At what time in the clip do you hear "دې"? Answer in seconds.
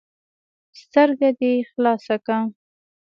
1.39-1.53